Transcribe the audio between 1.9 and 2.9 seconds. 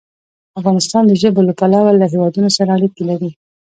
له هېوادونو سره